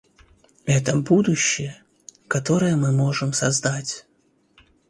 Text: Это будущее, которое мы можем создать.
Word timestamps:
Это 0.65 0.97
будущее, 0.97 1.79
которое 2.27 2.75
мы 2.75 2.91
можем 2.91 3.33
создать. 3.33 4.07